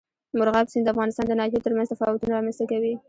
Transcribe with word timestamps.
مورغاب 0.37 0.67
سیند 0.71 0.85
د 0.87 0.91
افغانستان 0.93 1.25
د 1.27 1.33
ناحیو 1.39 1.63
ترمنځ 1.65 1.87
تفاوتونه 1.89 2.31
رامنځ 2.35 2.55
ته 2.59 2.65
کوي. 2.71 2.93